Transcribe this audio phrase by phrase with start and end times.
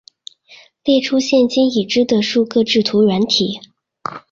[0.83, 3.61] 列出现今已知的数个制图软体